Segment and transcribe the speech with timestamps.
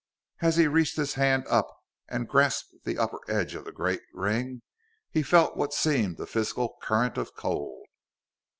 [0.41, 1.67] As he reached his hands up
[2.09, 4.63] and grasped the upper edge of the great ring,
[5.11, 7.85] he felt what seemed a physical current of cold.